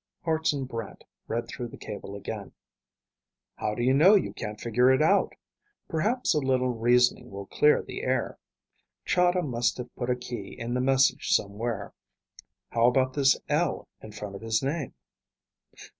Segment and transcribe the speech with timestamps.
[0.23, 2.53] Hartson Brant read through the cable again.
[3.57, 5.33] "How do you know you can't figure it out?
[5.87, 8.39] Perhaps a little reasoning will clear the air.
[9.05, 11.93] Chahda must have put a key in the message somewhere.
[12.71, 14.95] How about this 'L' in front of his name?"